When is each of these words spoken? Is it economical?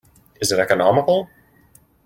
Is 0.39 0.51
it 0.51 0.57
economical? 0.57 1.29